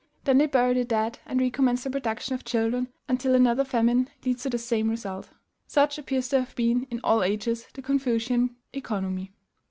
[0.23, 4.41] Then they bury the dead, and recommence the production of children until another famine leads
[4.41, 5.29] to the same result.
[5.67, 9.31] Such appears to have been, in all ages, the Confucian economy.